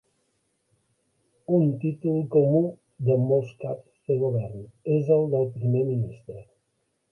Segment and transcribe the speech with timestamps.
[1.57, 2.63] Un títol comú
[3.09, 4.67] de molts caps de govern
[4.99, 6.43] és el de primer ministre.